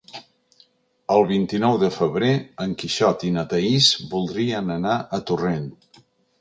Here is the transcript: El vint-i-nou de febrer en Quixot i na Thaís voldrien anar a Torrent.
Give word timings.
El 1.15 1.25
vint-i-nou 1.31 1.77
de 1.83 1.89
febrer 1.97 2.31
en 2.67 2.75
Quixot 2.85 3.27
i 3.29 3.31
na 3.37 3.45
Thaís 3.53 3.93
voldrien 4.17 4.75
anar 4.81 4.99
a 5.21 5.25
Torrent. 5.33 5.73